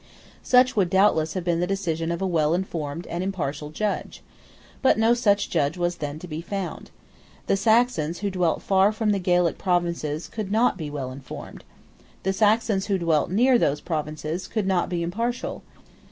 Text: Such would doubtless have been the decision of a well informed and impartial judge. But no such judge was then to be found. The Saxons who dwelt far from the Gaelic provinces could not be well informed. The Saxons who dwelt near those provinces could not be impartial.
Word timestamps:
Such 0.41 0.75
would 0.75 0.89
doubtless 0.89 1.35
have 1.35 1.43
been 1.43 1.59
the 1.59 1.67
decision 1.67 2.11
of 2.11 2.23
a 2.23 2.25
well 2.25 2.55
informed 2.55 3.05
and 3.05 3.23
impartial 3.23 3.69
judge. 3.69 4.23
But 4.81 4.97
no 4.97 5.13
such 5.13 5.47
judge 5.51 5.77
was 5.77 5.97
then 5.97 6.17
to 6.17 6.27
be 6.27 6.41
found. 6.41 6.89
The 7.45 7.55
Saxons 7.55 8.17
who 8.17 8.31
dwelt 8.31 8.63
far 8.63 8.91
from 8.91 9.11
the 9.11 9.19
Gaelic 9.19 9.59
provinces 9.59 10.27
could 10.27 10.51
not 10.51 10.75
be 10.75 10.89
well 10.89 11.11
informed. 11.11 11.63
The 12.23 12.33
Saxons 12.33 12.87
who 12.87 12.97
dwelt 12.97 13.29
near 13.29 13.59
those 13.59 13.79
provinces 13.79 14.47
could 14.47 14.65
not 14.65 14.89
be 14.89 15.03
impartial. 15.03 15.61